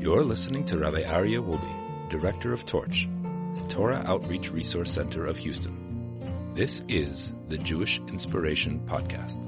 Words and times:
You're 0.00 0.24
listening 0.24 0.64
to 0.64 0.78
Rabbi 0.78 1.02
Aryeh 1.02 1.46
Wolbe, 1.46 2.08
Director 2.08 2.54
of 2.54 2.64
Torch, 2.64 3.06
the 3.54 3.68
Torah 3.68 4.02
Outreach 4.06 4.50
Resource 4.50 4.90
Center 4.90 5.26
of 5.26 5.36
Houston. 5.36 6.54
This 6.54 6.82
is 6.88 7.34
the 7.48 7.58
Jewish 7.58 8.00
Inspiration 8.08 8.80
Podcast. 8.86 9.44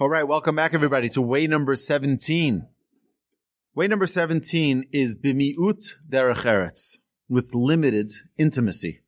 All 0.00 0.08
right, 0.08 0.26
welcome 0.26 0.56
back, 0.56 0.72
everybody, 0.72 1.10
to 1.10 1.20
way 1.20 1.46
number 1.46 1.76
17. 1.76 2.66
Way 3.74 3.88
number 3.88 4.06
17 4.06 4.86
is 4.90 5.16
Bimiut 5.16 5.84
Derech 6.08 6.96
with 7.28 7.54
limited 7.54 8.14
intimacy. 8.38 9.02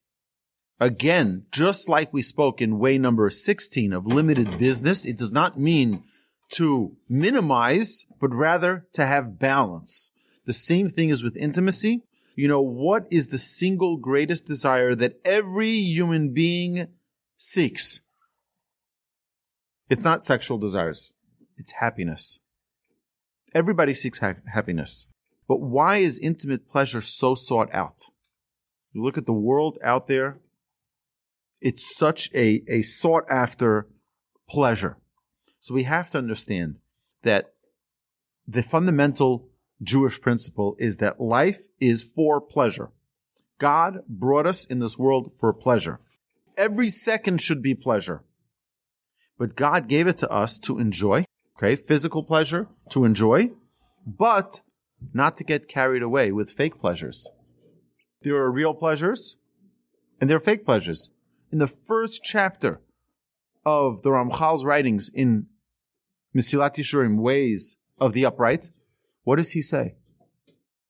Again, 0.79 1.46
just 1.52 1.88
like 1.88 2.12
we 2.12 2.20
spoke 2.20 2.61
in 2.61 2.79
way 2.79 2.98
number 2.98 3.30
16 3.30 3.95
of 3.95 4.06
limited 4.06 4.58
business, 4.58 5.06
it 5.06 5.16
does 5.16 5.32
not 5.32 5.58
mean 5.58 6.04
to 6.51 6.96
minimize, 7.09 8.07
but 8.21 8.35
rather 8.35 8.86
to 8.93 9.07
have 9.07 9.39
balance. 9.39 10.11
The 10.46 10.53
same 10.53 10.89
thing 10.89 11.11
is 11.11 11.22
with 11.22 11.36
intimacy. 11.36 12.03
You 12.35 12.49
know, 12.49 12.63
what 12.63 13.07
is 13.11 13.29
the 13.29 13.39
single 13.39 13.96
greatest 13.96 14.46
desire 14.46 14.94
that 14.94 15.21
every 15.25 15.71
human 15.71 16.32
being 16.32 16.89
seeks? 17.36 18.00
It's 19.89 20.05
not 20.05 20.25
sexual 20.25 20.58
desires. 20.58 21.13
It's 21.57 21.72
happiness. 21.72 22.39
Everybody 23.55 23.94
seeks 23.94 24.21
ha- 24.21 24.36
happiness. 24.46 25.08
But 25.49 25.61
why 25.61 25.99
is 25.99 26.19
intimate 26.19 26.71
pleasure 26.71 27.00
so 27.00 27.35
sought 27.35 27.75
out? 27.75 28.05
You 28.93 29.03
look 29.03 29.19
at 29.19 29.27
the 29.27 29.32
world 29.32 29.79
out 29.82 30.07
there, 30.07 30.39
it's 31.61 31.96
such 31.96 32.30
a, 32.34 32.62
a 32.69 32.83
sought 32.83 33.25
after 33.28 33.89
pleasure. 34.48 35.00
So 35.61 35.75
we 35.75 35.84
have 35.84 36.11
to 36.11 36.19
understand 36.19 36.77
that 37.23 37.53
the 38.48 38.62
fundamental 38.62 39.48
Jewish 39.83 40.20
principle 40.20 40.75
is 40.78 40.97
that 40.97 41.20
life 41.20 41.61
is 41.78 42.02
for 42.02 42.41
pleasure. 42.41 42.91
God 43.58 44.00
brought 44.08 44.47
us 44.47 44.64
in 44.64 44.78
this 44.80 44.98
world 44.98 45.33
for 45.39 45.52
pleasure. 45.52 46.00
Every 46.56 46.89
second 46.89 47.41
should 47.41 47.62
be 47.62 47.75
pleasure. 47.75 48.25
But 49.39 49.55
God 49.55 49.89
gave 49.89 50.06
it 50.06 50.19
to 50.19 50.30
us 50.30 50.58
to 50.61 50.78
enjoy, 50.78 51.25
okay? 51.56 51.77
Physical 51.77 52.22
pleasure 52.22 52.69
to 52.91 53.05
enjoy, 53.05 53.50
but 54.06 54.62
not 55.14 55.36
to 55.39 55.45
get 55.45 55.69
carried 55.69 56.02
away 56.02 56.33
with 56.33 56.50
fake 56.50 56.78
pleasures. 56.78 57.28
There 58.22 58.36
are 58.36 58.50
real 58.50 58.74
pleasures 58.74 59.36
and 60.20 60.28
there 60.28 60.36
are 60.36 60.41
fake 60.41 60.64
pleasures. 60.64 61.11
In 61.50 61.58
the 61.58 61.67
first 61.67 62.22
chapter 62.22 62.80
of 63.64 64.02
the 64.02 64.11
Ramchal's 64.11 64.64
writings 64.64 65.11
in 65.12 65.47
Mesilat 66.34 66.77
Yesharim, 66.77 67.17
Ways 67.19 67.77
of 67.98 68.12
the 68.12 68.25
Upright, 68.25 68.70
what 69.25 69.36
does 69.36 69.53
he 69.53 69.62
say? 69.62 69.95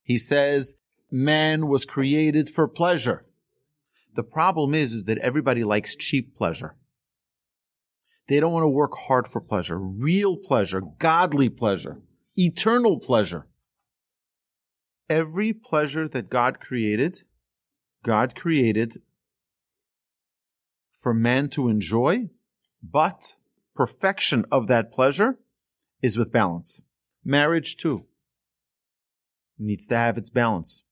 He 0.02 0.18
says, 0.18 0.74
man 1.10 1.66
was 1.68 1.84
created 1.84 2.48
for 2.50 2.68
pleasure. 2.68 3.26
The 4.14 4.22
problem 4.22 4.74
is, 4.74 4.92
is 4.92 5.04
that 5.04 5.18
everybody 5.18 5.64
likes 5.64 5.94
cheap 5.94 6.36
pleasure. 6.36 6.76
They 8.28 8.38
don't 8.38 8.52
want 8.52 8.64
to 8.64 8.68
work 8.68 8.92
hard 8.96 9.26
for 9.26 9.40
pleasure, 9.40 9.78
real 9.78 10.36
pleasure, 10.36 10.80
godly 10.80 11.48
pleasure, 11.48 12.00
eternal 12.36 12.98
pleasure. 12.98 13.46
Every 15.08 15.52
pleasure 15.52 16.06
that 16.08 16.30
God 16.30 16.60
created, 16.60 17.22
God 18.04 18.36
created 18.36 19.02
for 20.92 21.12
man 21.12 21.48
to 21.50 21.68
enjoy, 21.68 22.30
but 22.82 23.36
perfection 23.80 24.44
of 24.52 24.66
that 24.66 24.92
pleasure 24.92 25.38
is 26.02 26.18
with 26.18 26.30
balance. 26.30 26.82
Marriage 27.24 27.78
too 27.78 28.04
needs 29.58 29.86
to 29.86 29.96
have 29.96 30.18
its 30.18 30.28
balance. 30.28 30.82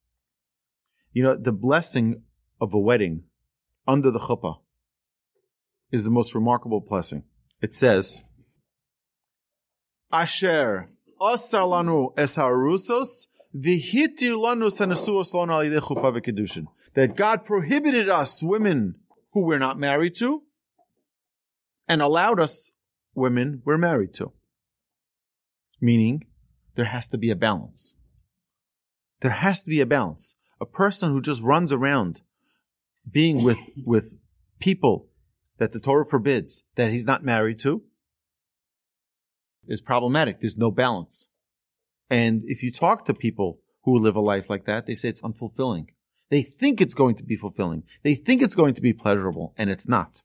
You 1.13 1.23
know, 1.23 1.37
the 1.37 1.53
blessing 1.53 2.23
of 2.59 2.73
a 2.73 2.79
wedding 2.79 3.25
under 3.87 4.11
the 4.11 4.19
chuppah 4.19 4.61
is 5.93 6.05
the 6.05 6.11
most 6.11 6.35
remarkable 6.35 6.81
blessing. 6.81 7.25
It 7.61 7.75
says, 7.75 8.25
Asher 10.11 10.89
asar 11.21 11.65
lanu 11.65 12.15
es 12.17 12.37
harusos. 12.37 13.27
That 16.95 17.17
God 17.17 17.45
prohibited 17.45 18.09
us, 18.09 18.43
women 18.43 18.95
who 19.35 19.45
we're 19.45 19.59
not 19.59 19.79
married 19.79 20.15
to, 20.21 20.45
and 21.87 22.01
allowed 22.01 22.41
us, 22.41 22.73
women 23.19 23.63
we're 23.65 23.79
married 23.79 24.15
to. 24.15 24.33
Meaning, 25.81 26.25
there 26.75 26.87
has 26.87 27.07
to 27.09 27.19
be 27.19 27.31
a 27.31 27.37
balance. 27.37 27.95
There 29.21 29.31
has 29.31 29.63
to 29.63 29.69
be 29.69 29.81
a 29.81 29.87
balance. 29.87 30.37
A 30.61 30.67
person 30.67 31.11
who 31.13 31.21
just 31.21 31.43
runs 31.43 31.73
around 31.73 32.23
being 33.11 33.43
with, 33.43 33.59
with 33.85 34.19
people 34.59 35.09
that 35.59 35.73
the 35.73 35.81
Torah 35.81 36.05
forbids 36.05 36.65
that 36.77 36.93
he's 36.93 37.07
not 37.07 37.25
married 37.25 37.59
to 37.61 37.83
is 39.67 39.81
problematic. 39.81 40.41
There's 40.41 40.57
no 40.57 40.71
balance. 40.71 41.29
And 42.11 42.43
if 42.47 42.63
you 42.63 42.73
talk 42.73 43.05
to 43.05 43.15
people 43.15 43.61
who 43.83 43.99
live 43.99 44.17
a 44.17 44.21
life 44.21 44.49
like 44.49 44.65
that, 44.65 44.87
they 44.87 44.95
say 44.95 45.09
it's 45.09 45.23
unfulfilling. 45.23 45.89
They 46.31 46.43
think 46.43 46.81
it's 46.81 46.95
going 46.95 47.17
to 47.17 47.23
be 47.23 47.37
fulfilling. 47.37 47.85
They 48.03 48.15
think 48.15 48.43
it's 48.43 48.55
going 48.55 48.75
to 48.75 48.83
be 48.83 48.93
pleasurable, 48.93 49.55
and 49.57 49.71
it's 49.71 49.89
not. 49.89 50.23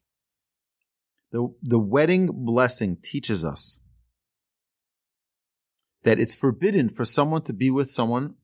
The, 1.34 1.52
the 1.64 1.80
wedding 1.80 2.30
blessing 2.32 2.98
teaches 3.02 3.44
us 3.44 3.80
that 6.04 6.20
it's 6.20 6.36
forbidden 6.36 6.90
for 6.90 7.04
someone 7.04 7.42
to 7.44 7.54
be 7.54 7.72
with 7.72 7.90
someone 7.90 8.36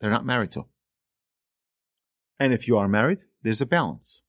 they're 0.00 0.10
not 0.10 0.26
married 0.26 0.50
to. 0.52 0.66
And 2.40 2.52
if 2.52 2.66
you 2.66 2.76
are 2.76 2.88
married, 2.88 3.20
there's 3.42 3.60
a 3.60 3.66
balance. 3.66 4.22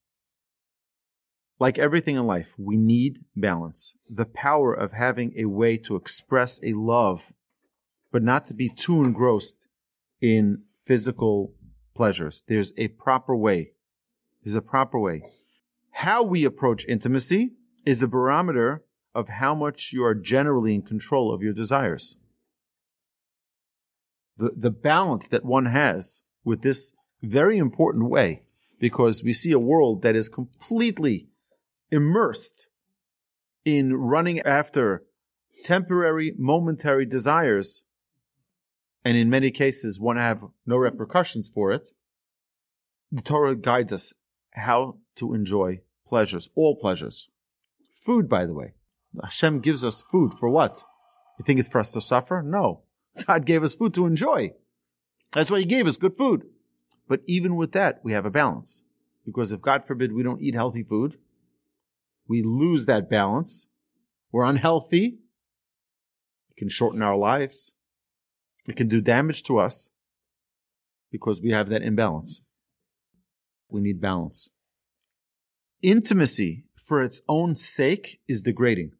Like 1.59 1.79
everything 1.79 2.15
in 2.15 2.27
life, 2.27 2.53
we 2.57 2.77
need 2.77 3.25
balance. 3.35 3.95
The 4.07 4.25
power 4.25 4.71
of 4.71 4.91
having 4.91 5.33
a 5.35 5.45
way 5.45 5.77
to 5.77 5.95
express 5.95 6.59
a 6.61 6.73
love, 6.73 7.33
but 8.11 8.21
not 8.21 8.45
to 8.47 8.53
be 8.53 8.69
too 8.69 9.03
engrossed 9.03 9.67
in 10.21 10.63
physical 10.85 11.55
pleasures. 11.95 12.43
There's 12.47 12.73
a 12.77 12.89
proper 12.89 13.35
way. 13.35 13.71
There's 14.43 14.55
a 14.55 14.61
proper 14.61 14.99
way. 14.99 15.23
How 15.99 16.23
we 16.23 16.45
approach 16.45 16.85
intimacy 16.87 17.55
is 17.85 18.01
a 18.01 18.07
barometer 18.07 18.85
of 19.13 19.27
how 19.27 19.53
much 19.53 19.91
you 19.91 20.05
are 20.05 20.15
generally 20.15 20.73
in 20.73 20.81
control 20.81 21.33
of 21.33 21.41
your 21.41 21.51
desires. 21.51 22.15
The, 24.37 24.51
the 24.55 24.71
balance 24.71 25.27
that 25.27 25.43
one 25.43 25.65
has 25.65 26.21
with 26.45 26.61
this 26.61 26.93
very 27.21 27.57
important 27.57 28.09
way, 28.09 28.43
because 28.79 29.25
we 29.25 29.33
see 29.33 29.51
a 29.51 29.59
world 29.59 30.01
that 30.03 30.15
is 30.15 30.29
completely 30.29 31.27
immersed 31.91 32.67
in 33.65 33.93
running 33.93 34.39
after 34.43 35.03
temporary, 35.65 36.33
momentary 36.37 37.05
desires, 37.05 37.83
and 39.03 39.17
in 39.17 39.29
many 39.29 39.51
cases, 39.51 39.99
one 39.99 40.15
have 40.15 40.45
no 40.65 40.77
repercussions 40.77 41.49
for 41.53 41.73
it. 41.73 41.89
The 43.11 43.21
Torah 43.21 43.57
guides 43.57 43.91
us 43.91 44.13
how 44.51 44.99
to 45.15 45.33
enjoy 45.33 45.81
pleasures, 46.09 46.49
all 46.55 46.75
pleasures. 46.75 47.29
Food, 47.93 48.27
by 48.27 48.45
the 48.45 48.53
way. 48.53 48.73
Hashem 49.21 49.59
gives 49.59 49.83
us 49.83 50.01
food 50.01 50.33
for 50.39 50.49
what? 50.49 50.83
You 51.37 51.45
think 51.45 51.59
it's 51.59 51.69
for 51.69 51.79
us 51.79 51.91
to 51.93 52.01
suffer? 52.01 52.41
No. 52.41 52.81
God 53.27 53.45
gave 53.45 53.63
us 53.63 53.75
food 53.75 53.93
to 53.93 54.05
enjoy. 54.05 54.53
That's 55.31 55.51
why 55.51 55.59
He 55.59 55.65
gave 55.65 55.87
us 55.87 55.97
good 55.97 56.17
food. 56.17 56.43
But 57.07 57.21
even 57.25 57.55
with 57.55 57.71
that, 57.71 58.01
we 58.03 58.13
have 58.13 58.25
a 58.25 58.31
balance. 58.31 58.83
Because 59.25 59.51
if 59.51 59.61
God 59.61 59.85
forbid 59.85 60.13
we 60.13 60.23
don't 60.23 60.41
eat 60.41 60.55
healthy 60.55 60.83
food, 60.83 61.17
we 62.27 62.43
lose 62.43 62.85
that 62.85 63.09
balance. 63.09 63.67
We're 64.31 64.45
unhealthy. 64.45 65.19
It 66.51 66.57
can 66.57 66.69
shorten 66.69 67.01
our 67.01 67.15
lives. 67.15 67.73
It 68.67 68.75
can 68.75 68.87
do 68.87 69.01
damage 69.01 69.43
to 69.43 69.57
us 69.57 69.89
because 71.11 71.41
we 71.41 71.51
have 71.51 71.69
that 71.69 71.81
imbalance. 71.81 72.41
We 73.69 73.81
need 73.81 74.01
balance. 74.01 74.49
Intimacy 75.81 76.65
for 76.75 77.01
its 77.01 77.21
own 77.29 77.55
sake 77.55 78.19
is 78.27 78.41
degrading. 78.41 78.91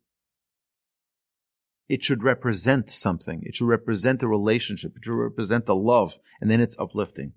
It 1.90 2.04
should 2.04 2.24
represent 2.24 2.90
something. 2.90 3.42
It 3.44 3.56
should 3.56 3.68
represent 3.68 4.24
a 4.24 4.28
relationship. 4.28 4.96
It 4.96 5.04
should 5.04 5.14
represent 5.14 5.66
the 5.66 5.76
love, 5.76 6.20
and 6.40 6.50
then 6.50 6.62
it's 6.62 6.78
uplifting. 6.80 7.34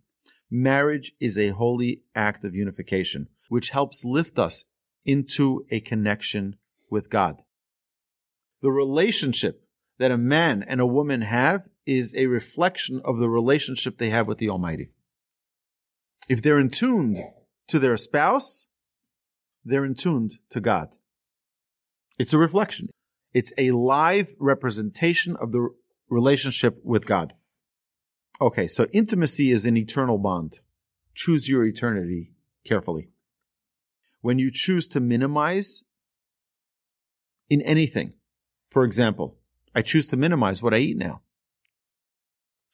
Marriage 0.48 1.12
is 1.18 1.36
a 1.36 1.48
holy 1.48 2.02
act 2.14 2.44
of 2.44 2.54
unification, 2.54 3.28
which 3.48 3.70
helps 3.70 4.04
lift 4.04 4.38
us 4.38 4.64
into 5.04 5.66
a 5.70 5.80
connection 5.80 6.56
with 6.88 7.10
God. 7.10 7.42
The 8.60 8.70
relationship 8.70 9.66
that 9.98 10.12
a 10.12 10.18
man 10.18 10.62
and 10.62 10.80
a 10.80 10.86
woman 10.86 11.22
have 11.22 11.68
is 11.84 12.14
a 12.14 12.26
reflection 12.26 13.00
of 13.04 13.18
the 13.18 13.28
relationship 13.28 13.98
they 13.98 14.10
have 14.10 14.28
with 14.28 14.38
the 14.38 14.50
Almighty. 14.50 14.90
If 16.28 16.42
they're 16.42 16.60
in 16.60 16.70
tuned 16.70 17.18
to 17.68 17.78
their 17.80 17.96
spouse, 17.96 18.68
they're 19.64 19.84
in 19.84 19.94
tuned 19.94 20.38
to 20.50 20.60
God. 20.60 20.96
It's 22.18 22.32
a 22.32 22.38
reflection. 22.38 22.90
It's 23.32 23.52
a 23.56 23.70
live 23.70 24.34
representation 24.38 25.36
of 25.36 25.52
the 25.52 25.68
relationship 26.08 26.78
with 26.84 27.06
God. 27.06 27.34
Okay, 28.40 28.66
so 28.66 28.86
intimacy 28.92 29.50
is 29.50 29.64
an 29.64 29.76
eternal 29.76 30.18
bond. 30.18 30.60
Choose 31.14 31.48
your 31.48 31.64
eternity 31.64 32.32
carefully. 32.66 33.08
When 34.20 34.38
you 34.38 34.50
choose 34.50 34.86
to 34.88 35.00
minimize 35.00 35.84
in 37.48 37.60
anything, 37.62 38.14
for 38.70 38.84
example, 38.84 39.38
I 39.74 39.82
choose 39.82 40.06
to 40.08 40.16
minimize 40.16 40.62
what 40.62 40.74
I 40.74 40.78
eat 40.78 40.96
now. 40.96 41.22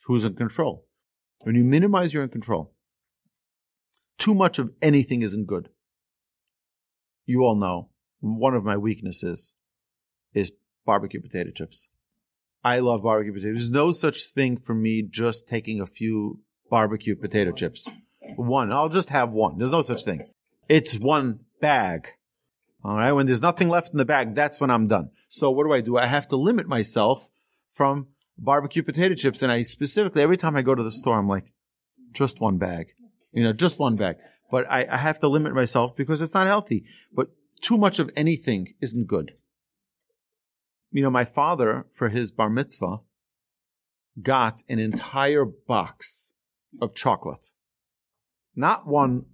Who's 0.06 0.24
in 0.24 0.34
control? 0.34 0.86
When 1.42 1.54
you 1.54 1.64
minimize, 1.64 2.12
you're 2.12 2.22
in 2.22 2.28
control. 2.30 2.72
Too 4.18 4.34
much 4.34 4.58
of 4.58 4.72
anything 4.82 5.22
isn't 5.22 5.46
good. 5.46 5.68
You 7.28 7.42
all 7.42 7.56
know 7.56 7.90
one 8.20 8.54
of 8.54 8.64
my 8.64 8.78
weaknesses 8.78 9.54
is 10.32 10.50
barbecue 10.86 11.20
potato 11.20 11.50
chips. 11.50 11.86
I 12.64 12.78
love 12.78 13.02
barbecue 13.02 13.34
potatoes. 13.34 13.54
There's 13.54 13.70
no 13.70 13.92
such 13.92 14.24
thing 14.24 14.56
for 14.56 14.74
me 14.74 15.02
just 15.02 15.46
taking 15.46 15.78
a 15.78 15.84
few 15.84 16.40
barbecue 16.70 17.14
potato 17.14 17.52
chips. 17.52 17.90
One. 18.36 18.72
I'll 18.72 18.88
just 18.88 19.10
have 19.10 19.30
one. 19.30 19.58
There's 19.58 19.70
no 19.70 19.82
such 19.82 20.04
thing. 20.04 20.26
It's 20.70 20.98
one 20.98 21.40
bag. 21.60 22.12
All 22.82 22.96
right. 22.96 23.12
When 23.12 23.26
there's 23.26 23.42
nothing 23.42 23.68
left 23.68 23.92
in 23.92 23.98
the 23.98 24.06
bag, 24.06 24.34
that's 24.34 24.58
when 24.58 24.70
I'm 24.70 24.86
done. 24.86 25.10
So 25.28 25.50
what 25.50 25.64
do 25.64 25.72
I 25.74 25.82
do? 25.82 25.98
I 25.98 26.06
have 26.06 26.28
to 26.28 26.36
limit 26.36 26.66
myself 26.66 27.28
from 27.68 28.06
barbecue 28.38 28.82
potato 28.82 29.14
chips. 29.14 29.42
And 29.42 29.52
I 29.52 29.64
specifically, 29.64 30.22
every 30.22 30.38
time 30.38 30.56
I 30.56 30.62
go 30.62 30.74
to 30.74 30.82
the 30.82 30.90
store, 30.90 31.18
I'm 31.18 31.28
like, 31.28 31.52
just 32.12 32.40
one 32.40 32.56
bag, 32.56 32.94
you 33.32 33.44
know, 33.44 33.52
just 33.52 33.78
one 33.78 33.96
bag. 33.96 34.16
But 34.50 34.70
I, 34.70 34.86
I 34.90 34.96
have 34.96 35.20
to 35.20 35.28
limit 35.28 35.54
myself 35.54 35.94
because 35.96 36.20
it's 36.20 36.34
not 36.34 36.46
healthy. 36.46 36.84
But 37.12 37.28
too 37.60 37.76
much 37.76 37.98
of 37.98 38.10
anything 38.16 38.74
isn't 38.80 39.06
good. 39.06 39.32
You 40.90 41.02
know, 41.02 41.10
my 41.10 41.24
father, 41.24 41.86
for 41.92 42.08
his 42.08 42.30
bar 42.30 42.48
mitzvah, 42.48 43.00
got 44.22 44.62
an 44.68 44.78
entire 44.78 45.44
box 45.44 46.32
of 46.80 46.94
chocolate. 46.94 47.50
Not 48.56 48.86
one 48.86 49.26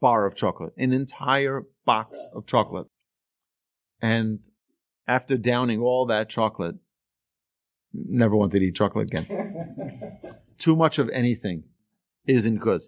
bar 0.00 0.26
of 0.26 0.34
chocolate, 0.34 0.72
an 0.76 0.92
entire 0.92 1.64
box 1.84 2.28
of 2.34 2.46
chocolate. 2.46 2.88
And 4.02 4.40
after 5.06 5.36
downing 5.36 5.80
all 5.80 6.06
that 6.06 6.28
chocolate, 6.28 6.76
never 7.92 8.36
wanted 8.36 8.58
to 8.58 8.64
eat 8.64 8.74
chocolate 8.74 9.10
again. 9.12 10.18
Too 10.58 10.76
much 10.76 10.98
of 10.98 11.08
anything 11.10 11.64
isn't 12.26 12.58
good. 12.58 12.82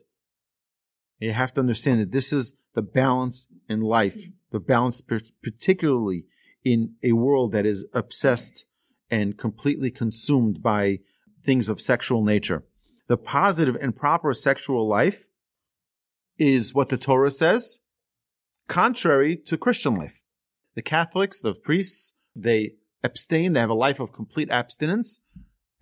You 1.18 1.32
have 1.32 1.52
to 1.54 1.60
understand 1.60 2.00
that 2.00 2.12
this 2.12 2.32
is 2.32 2.54
the 2.74 2.82
balance 2.82 3.46
in 3.68 3.80
life, 3.80 4.30
the 4.50 4.60
balance 4.60 5.02
particularly 5.42 6.24
in 6.64 6.94
a 7.02 7.12
world 7.12 7.52
that 7.52 7.66
is 7.66 7.86
obsessed 7.92 8.66
and 9.10 9.38
completely 9.38 9.90
consumed 9.90 10.62
by 10.62 11.00
things 11.42 11.68
of 11.68 11.80
sexual 11.80 12.22
nature. 12.22 12.64
The 13.08 13.16
positive 13.16 13.76
and 13.80 13.96
proper 13.96 14.34
sexual 14.34 14.86
life 14.86 15.26
is 16.36 16.74
what 16.74 16.88
the 16.88 16.98
Torah 16.98 17.30
says, 17.30 17.80
contrary 18.68 19.36
to 19.46 19.56
Christian 19.56 19.94
life. 19.94 20.22
The 20.74 20.82
Catholics, 20.82 21.40
the 21.40 21.54
priests, 21.54 22.12
they 22.36 22.74
abstain, 23.02 23.54
they 23.54 23.60
have 23.60 23.70
a 23.70 23.74
life 23.74 23.98
of 23.98 24.12
complete 24.12 24.50
abstinence. 24.50 25.20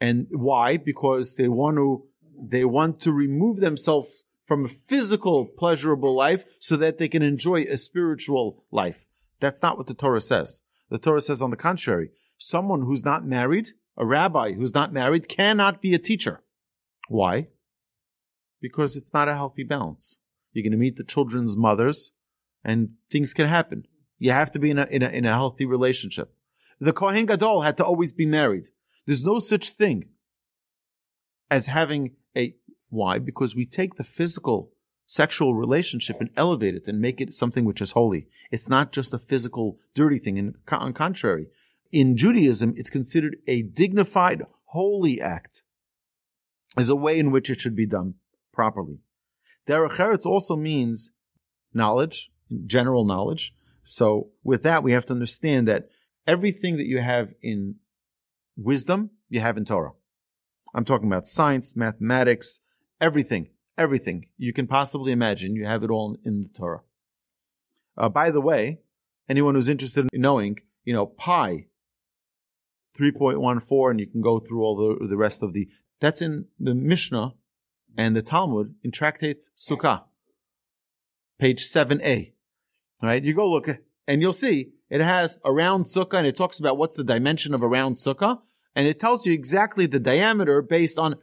And 0.00 0.29
why? 0.31 0.77
Because 0.77 1.37
they 1.37 1.49
want 1.49 1.77
to, 1.77 2.05
they 2.41 2.65
want 2.65 3.00
to 3.00 3.12
remove 3.12 3.59
themselves 3.59 4.25
from 4.47 4.65
a 4.65 4.69
physical 4.69 5.45
pleasurable 5.45 6.15
life 6.15 6.45
so 6.61 6.77
that 6.77 6.99
they 6.99 7.09
can 7.09 7.23
enjoy 7.23 7.63
a 7.63 7.77
spiritual 7.77 8.65
life. 8.71 9.07
That's 9.41 9.61
not 9.61 9.77
what 9.77 9.89
the 9.89 9.95
Torah 9.95 10.21
says. 10.21 10.63
The 10.89 10.99
Torah 10.99 11.21
says 11.21 11.43
on 11.43 11.51
the 11.51 11.57
contrary, 11.57 12.11
someone 12.39 12.83
who's 12.83 13.05
not 13.05 13.27
married, 13.27 13.71
a 13.99 14.07
rabbi 14.07 14.53
who's 14.53 14.73
not 14.73 14.93
married 14.93 15.29
cannot 15.29 15.83
be 15.83 15.95
a 15.95 15.99
teacher. 15.99 16.43
Why? 17.09 17.49
Because 18.61 18.97
it's 18.97 19.13
not 19.13 19.29
a 19.29 19.35
healthy 19.35 19.65
balance. 19.65 20.19
You're 20.53 20.63
going 20.63 20.73
to 20.73 20.79
meet 20.79 20.97
the 20.97 21.05
children's 21.05 21.57
mothers 21.57 22.13
and 22.65 22.91
things 23.11 23.35
can 23.35 23.47
happen. 23.49 23.87
You 24.19 24.31
have 24.31 24.51
to 24.53 24.59
be 24.59 24.71
in 24.71 24.79
a, 24.79 24.87
in 24.87 25.03
a, 25.03 25.09
in 25.09 25.25
a 25.27 25.33
healthy 25.33 25.67
relationship. 25.67 26.33
The 26.81 26.93
Kohen 26.93 27.27
Gadol 27.27 27.63
had 27.63 27.77
to 27.79 27.85
always 27.85 28.13
be 28.13 28.27
married. 28.27 28.69
There's 29.07 29.25
no 29.25 29.41
such 29.41 29.71
thing 29.71 30.11
as 31.51 31.67
having 31.67 32.17
a, 32.37 32.55
why? 32.97 33.19
Because 33.19 33.55
we 33.55 33.67
take 33.67 33.95
the 33.95 34.05
physical 34.05 34.73
sexual 35.07 35.55
relationship 35.55 36.21
and 36.21 36.31
elevate 36.37 36.75
it 36.75 36.89
and 36.89 37.01
make 37.01 37.21
it 37.21 37.33
something 37.33 37.65
which 37.65 37.81
is 37.81 37.93
holy. 37.93 38.27
It's 38.51 38.69
not 38.69 38.91
just 38.91 39.15
a 39.15 39.19
physical 39.19 39.79
dirty 39.95 40.19
thing. 40.19 40.39
And 40.39 40.57
on 40.69 40.93
contrary, 40.93 41.47
in 41.93 42.17
Judaism, 42.17 42.75
it's 42.77 42.91
considered 42.91 43.37
a 43.47 43.63
dignified, 43.63 44.43
holy 44.67 45.21
act 45.21 45.63
as 46.77 46.89
a 46.89 46.97
way 46.97 47.19
in 47.19 47.31
which 47.31 47.49
it 47.49 47.61
should 47.61 47.77
be 47.77 47.87
done 47.87 48.15
properly. 48.53 48.99
Derech 49.69 49.97
Eretz 49.97 50.27
also 50.27 50.57
means 50.57 51.13
knowledge, 51.73 52.31
general 52.67 53.05
knowledge. 53.05 53.55
So 53.85 54.31
with 54.43 54.63
that, 54.65 54.83
we 54.83 54.93
have 54.93 55.07
to 55.07 55.13
understand 55.13 55.69
that 55.69 55.89
everything 56.27 56.77
that 56.77 56.87
you 56.87 57.01
have 57.01 57.33
in 57.43 57.77
wisdom, 58.57 59.11
you 59.29 59.41
have 59.41 59.57
in 59.57 59.65
Torah. 59.65 59.93
I'm 60.75 60.85
talking 60.85 61.07
about 61.07 61.29
science, 61.29 61.77
mathematics, 61.77 62.61
everything 63.01 63.49
everything 63.79 64.27
you 64.37 64.53
can 64.53 64.67
possibly 64.67 65.13
imagine. 65.13 65.55
You 65.55 65.67
have 65.67 65.83
it 65.83 65.91
all 65.91 66.17
in 66.25 66.43
the 66.43 66.49
Torah. 66.49 66.83
Uh, 67.97 68.09
by 68.09 68.31
the 68.31 68.41
way, 68.41 68.81
anyone 69.29 69.55
who's 69.55 69.69
interested 69.69 70.09
in 70.13 70.21
knowing, 70.21 70.59
you 70.85 70.93
know, 70.93 71.07
pi, 71.07 71.67
3.14, 72.99 73.91
and 73.91 74.01
you 74.01 74.07
can 74.07 74.21
go 74.21 74.39
through 74.39 74.63
all 74.63 74.77
the, 74.77 75.07
the 75.07 75.17
rest 75.17 75.43
of 75.43 75.53
the, 75.53 75.69
that's 76.01 76.23
in 76.23 76.47
the 76.59 76.75
Mishnah 76.75 77.35
and 77.97 78.17
the 78.17 78.23
Talmud 78.23 78.75
in 78.83 78.91
Tractate 78.91 79.49
Sukkah, 79.57 80.05
page 81.39 81.67
7a. 81.67 82.33
Right? 83.03 83.23
You 83.23 83.35
go 83.35 83.49
look 83.49 83.69
and 84.07 84.23
you'll 84.23 84.33
see 84.33 84.73
it 84.89 85.01
has 85.01 85.37
a 85.45 85.53
round 85.53 85.85
sukkah 85.85 86.15
and 86.15 86.27
it 86.27 86.37
talks 86.37 86.59
about 86.59 86.79
what's 86.79 86.97
the 86.97 87.05
dimension 87.05 87.53
of 87.53 87.63
a 87.63 87.69
round 87.69 87.97
sukkah 87.97 88.39
and 88.75 88.87
it 88.87 88.99
tells 88.99 89.27
you 89.27 89.35
exactly 89.35 89.85
the 89.85 90.01
diameter 90.01 90.63
based 90.63 90.99
on 90.99 91.17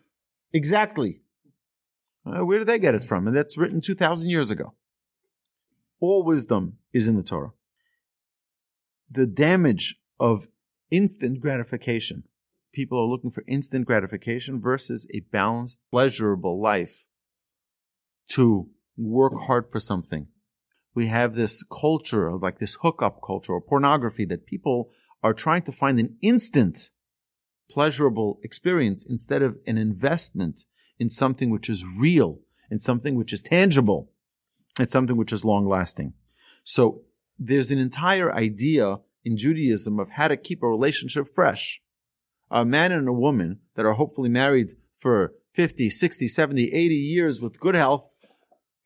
exactly 0.51 1.22
uh, 2.25 2.45
where 2.45 2.59
did 2.59 2.67
they 2.67 2.79
get 2.79 2.95
it 2.95 3.03
from? 3.03 3.27
And 3.27 3.35
that's 3.35 3.57
written 3.57 3.81
2,000 3.81 4.29
years 4.29 4.49
ago. 4.49 4.73
All 5.99 6.23
wisdom 6.23 6.77
is 6.91 7.07
in 7.07 7.15
the 7.15 7.23
Torah. 7.23 7.51
The 9.09 9.27
damage 9.27 9.97
of 10.19 10.47
instant 10.89 11.39
gratification. 11.39 12.23
People 12.73 12.99
are 12.99 13.07
looking 13.07 13.31
for 13.31 13.43
instant 13.47 13.85
gratification 13.85 14.59
versus 14.59 15.05
a 15.13 15.19
balanced, 15.31 15.81
pleasurable 15.91 16.59
life 16.61 17.05
to 18.29 18.69
work 18.97 19.33
hard 19.47 19.71
for 19.71 19.79
something. 19.79 20.27
We 20.95 21.07
have 21.07 21.35
this 21.35 21.63
culture 21.63 22.27
of 22.27 22.41
like 22.41 22.59
this 22.59 22.77
hookup 22.81 23.21
culture 23.25 23.53
or 23.53 23.61
pornography 23.61 24.25
that 24.25 24.45
people 24.45 24.89
are 25.23 25.33
trying 25.33 25.63
to 25.63 25.71
find 25.71 25.99
an 25.99 26.17
instant 26.21 26.89
pleasurable 27.69 28.39
experience 28.43 29.05
instead 29.07 29.41
of 29.41 29.57
an 29.65 29.77
investment 29.77 30.65
in 30.99 31.09
something 31.09 31.49
which 31.49 31.69
is 31.69 31.85
real, 31.85 32.39
in 32.69 32.79
something 32.79 33.15
which 33.15 33.33
is 33.33 33.41
tangible, 33.41 34.11
in 34.79 34.87
something 34.87 35.17
which 35.17 35.33
is 35.33 35.45
long 35.45 35.67
lasting. 35.67 36.13
So 36.63 37.01
there's 37.37 37.71
an 37.71 37.79
entire 37.79 38.33
idea 38.33 38.97
in 39.25 39.37
Judaism 39.37 39.99
of 39.99 40.11
how 40.11 40.27
to 40.27 40.37
keep 40.37 40.63
a 40.63 40.67
relationship 40.67 41.33
fresh. 41.33 41.81
A 42.51 42.65
man 42.65 42.91
and 42.91 43.07
a 43.07 43.13
woman 43.13 43.59
that 43.75 43.85
are 43.85 43.93
hopefully 43.93 44.29
married 44.29 44.75
for 44.95 45.33
50, 45.51 45.89
60, 45.89 46.27
70, 46.27 46.73
80 46.73 46.95
years 46.95 47.41
with 47.41 47.59
good 47.59 47.75
health, 47.75 48.09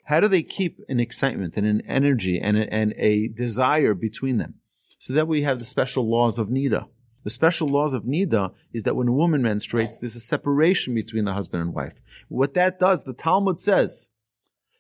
how 0.06 0.20
do 0.20 0.28
they 0.28 0.44
keep 0.44 0.80
an 0.88 1.00
excitement 1.00 1.58
and 1.58 1.68
an 1.68 1.82
energy 1.86 2.40
and 2.40 2.58
a, 2.58 2.74
and 2.74 2.94
a 2.98 3.28
desire 3.28 3.94
between 3.94 4.38
them? 4.38 4.56
So 5.00 5.14
that 5.14 5.28
we 5.28 5.44
have 5.44 5.60
the 5.60 5.66
special 5.66 6.10
laws 6.10 6.38
of 6.38 6.48
Nida. 6.48 6.88
The 7.28 7.32
special 7.32 7.68
laws 7.68 7.94
of 7.94 8.06
Nida 8.06 8.54
is 8.72 8.84
that 8.84 8.96
when 8.96 9.10
a 9.10 9.12
woman 9.12 9.42
menstruates, 9.42 10.00
there's 10.00 10.16
a 10.16 10.22
separation 10.22 10.96
between 10.96 11.26
the 11.26 11.34
husband 11.34 11.62
and 11.62 11.74
wife. 11.74 11.96
What 12.30 12.54
that 12.54 12.80
does, 12.80 13.04
the 13.04 13.12
Talmud 13.12 13.60
says 13.60 14.08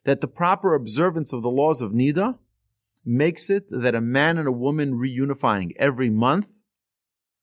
that 0.05 0.21
the 0.21 0.29
proper 0.29 0.73
observance 0.73 1.33
of 1.33 1.41
the 1.41 1.49
laws 1.49 1.81
of 1.81 1.91
Nida 1.91 2.37
makes 3.03 3.49
it 3.49 3.65
that 3.69 3.95
a 3.95 3.99
man 3.99 4.37
and 4.37 4.47
a 4.47 4.53
woman 4.53 4.93
reunifying 4.93 5.73
every 5.75 6.09
month 6.09 6.61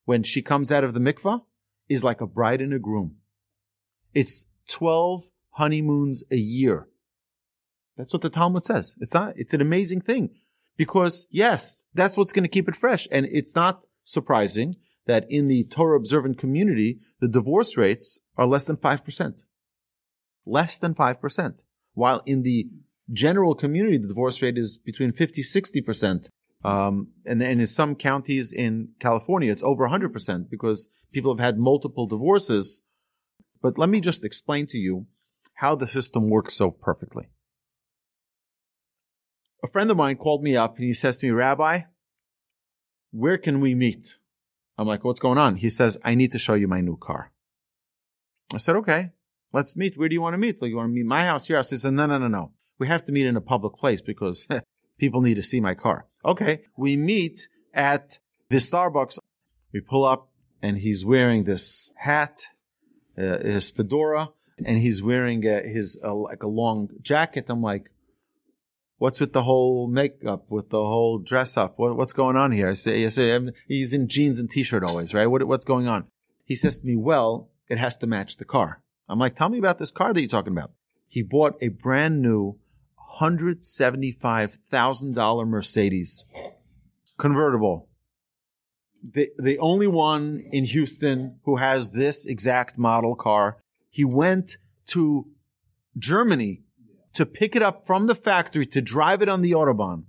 when 0.07 0.23
she 0.23 0.41
comes 0.41 0.73
out 0.73 0.85
of 0.85 0.95
the 0.95 1.01
mikvah 1.01 1.43
is 1.87 2.03
like 2.03 2.23
a 2.23 2.27
bride 2.27 2.63
and 2.63 2.73
a 2.73 2.79
groom. 2.79 3.17
It's 4.15 4.47
12 4.69 5.25
honeymoons 5.51 6.25
a 6.31 6.37
year. 6.37 6.89
That's 7.99 8.15
what 8.15 8.23
the 8.23 8.31
Talmud 8.31 8.65
says. 8.65 8.97
It's 9.01 9.13
not, 9.13 9.35
it's 9.37 9.53
an 9.53 9.61
amazing 9.61 10.01
thing 10.01 10.31
because 10.79 11.27
yes, 11.31 11.85
that's 11.93 12.17
what's 12.17 12.33
going 12.33 12.45
to 12.45 12.49
keep 12.49 12.71
it 12.71 12.75
fresh. 12.75 13.07
And 13.13 13.27
it's 13.31 13.55
not 13.55 13.83
surprising 14.07 14.77
that 15.07 15.27
in 15.29 15.49
the 15.49 15.65
Torah 15.65 15.97
observant 15.97 16.39
community, 16.39 16.99
the 17.21 17.29
divorce 17.29 17.77
rates 17.77 18.19
are 18.37 18.47
less 18.47 18.65
than 18.65 18.77
5%. 18.77 19.45
Less 20.47 20.79
than 20.79 20.95
5%. 20.95 21.55
While 21.95 22.23
in 22.27 22.43
the 22.43 22.69
general 23.13 23.55
community, 23.55 23.99
the 23.99 24.09
divorce 24.09 24.41
rate 24.43 24.59
is 24.59 24.79
between 24.79 25.13
50, 25.13 25.43
60%. 25.43 26.29
Um, 26.65 27.09
and 27.27 27.43
in 27.43 27.67
some 27.67 27.95
counties 27.95 28.51
in 28.51 28.89
California, 28.99 29.53
it's 29.53 29.63
over 29.63 29.87
100% 29.87 30.49
because 30.51 30.89
people 31.13 31.35
have 31.35 31.45
had 31.45 31.59
multiple 31.59 32.07
divorces. 32.07 32.83
But 33.61 33.79
let 33.79 33.91
me 33.91 34.01
just 34.01 34.25
explain 34.25 34.67
to 34.69 34.79
you 34.79 35.07
how 35.55 35.75
the 35.75 35.87
system 35.87 36.29
works 36.29 36.55
so 36.55 36.71
perfectly. 36.71 37.29
A 39.63 39.67
friend 39.67 39.91
of 39.91 39.97
mine 39.97 40.17
called 40.17 40.43
me 40.43 40.57
up 40.57 40.77
and 40.77 40.85
he 40.85 40.95
says 40.95 41.19
to 41.19 41.27
me, 41.27 41.33
Rabbi, 41.33 41.81
where 43.13 43.39
can 43.39 43.61
we 43.61 43.75
meet? 43.75 44.19
I'm 44.77 44.87
like, 44.87 45.05
what's 45.05 45.21
going 45.21 45.39
on? 45.39 45.57
He 45.57 45.71
says, 45.71 45.99
I 46.05 46.15
need 46.15 46.33
to 46.33 46.39
show 46.39 46.55
you 46.55 46.69
my 46.69 46.81
new 46.81 46.97
car. 46.97 47.33
I 48.53 48.59
said, 48.59 48.77
okay, 48.77 49.11
let's 49.53 49.77
meet. 49.77 49.97
Where 49.97 50.09
do 50.09 50.15
you 50.15 50.21
want 50.21 50.35
to 50.35 50.39
meet? 50.39 50.61
Like, 50.61 50.71
you 50.71 50.77
want 50.77 50.91
to 50.91 50.95
meet 50.95 51.07
my 51.07 51.25
house, 51.25 51.49
your 51.49 51.59
house? 51.59 51.71
He 51.71 51.77
said, 51.77 51.93
no, 51.93 52.07
no, 52.07 52.19
no, 52.19 52.29
no. 52.29 52.53
We 52.79 52.89
have 52.89 53.05
to 53.05 53.13
meet 53.13 53.27
in 53.27 53.37
a 53.37 53.41
public 53.41 53.75
place 53.75 54.03
because 54.03 54.47
people 54.99 55.21
need 55.21 55.35
to 55.35 55.43
see 55.43 55.61
my 55.61 55.75
car. 55.75 56.07
Okay. 56.25 56.63
We 56.77 56.97
meet 56.97 57.49
at 57.73 58.19
the 58.51 58.57
Starbucks. 58.57 59.19
We 59.73 59.81
pull 59.81 60.05
up 60.05 60.31
and 60.61 60.79
he's 60.79 61.05
wearing 61.05 61.45
this 61.45 61.93
hat, 61.97 62.47
uh, 63.17 63.39
his 63.39 63.71
fedora, 63.71 64.31
and 64.65 64.79
he's 64.79 65.03
wearing 65.03 65.47
uh, 65.47 65.63
his, 65.63 65.99
uh, 66.03 66.15
like 66.15 66.43
a 66.43 66.49
long 66.49 66.89
jacket. 67.03 67.47
I'm 67.49 67.63
like, 67.63 67.91
what's 69.05 69.21
with 69.21 69.35
the 69.35 69.43
whole 69.43 69.87
makeup, 69.87 70.47
with 70.49 70.71
the 70.71 70.79
whole 70.79 71.19
dress 71.19 71.59
up? 71.59 71.79
What, 71.79 71.95
what's 71.95 72.15
going 72.15 72.37
on 72.37 72.53
here? 72.53 72.71
I 72.71 72.73
say, 72.73 73.05
I 73.05 73.11
say, 73.11 73.39
he's 73.69 73.93
in 73.93 74.09
jeans 74.09 74.41
and 74.41 74.49
t-shirt 74.49 74.83
always, 74.83 75.13
right? 75.13 75.27
What, 75.27 75.47
what's 75.47 75.67
going 75.67 75.87
on? 75.87 76.07
He 76.47 76.57
says 76.57 76.79
to 76.79 76.87
me, 76.87 76.97
well, 76.97 77.51
it 77.69 77.77
has 77.77 77.99
to 77.99 78.07
match 78.07 78.39
the 78.39 78.47
car. 78.47 78.81
I'm 79.07 79.19
like, 79.19 79.37
tell 79.37 79.51
me 79.51 79.59
about 79.59 79.77
this 79.77 79.91
car 79.91 80.15
that 80.15 80.21
you're 80.23 80.31
talking 80.31 80.55
about. 80.55 80.71
He 81.07 81.21
bought 81.21 81.59
a 81.61 81.69
brand 81.69 82.23
new 82.23 82.59
$175,000 83.21 85.49
Mercedes 85.49 86.25
convertible. 87.19 87.91
The, 89.03 89.33
the 89.37 89.59
only 89.59 89.87
one 89.87 90.43
in 90.51 90.65
Houston 90.65 91.41
who 91.45 91.57
has 91.57 91.91
this 91.91 92.25
exact 92.25 92.79
model 92.79 93.17
car. 93.17 93.59
He 93.91 94.07
went 94.07 94.57
to 94.87 95.27
Germany 95.99 96.64
to 97.15 97.27
pick 97.27 97.57
it 97.57 97.63
up 97.63 97.87
from 97.87 98.07
the 98.07 98.15
factory 98.15 98.67
to 98.67 98.81
drive 98.81 99.23
it 99.23 99.29
on 99.29 99.43
the 99.43 99.53
Autobahn. 99.53 100.05